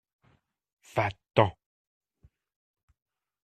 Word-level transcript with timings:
Va-t-en! 0.95 1.51